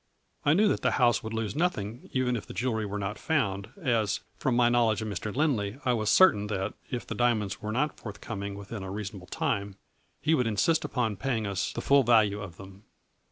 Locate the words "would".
1.21-1.31, 10.33-10.47